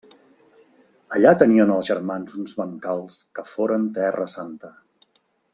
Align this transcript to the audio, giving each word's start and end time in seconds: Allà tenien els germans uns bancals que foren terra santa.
Allà 1.17 1.33
tenien 1.43 1.75
els 1.75 1.91
germans 1.91 2.35
uns 2.45 2.57
bancals 2.63 3.21
que 3.41 3.47
foren 3.53 3.89
terra 3.99 4.29
santa. 4.39 4.77